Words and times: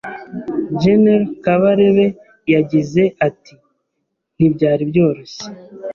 Gen 0.81 1.03
Kabarebe 1.43 2.07
yagize 2.53 3.03
ati 3.27 3.53
ntibyari 4.35 4.83
byoroshye 4.91 5.43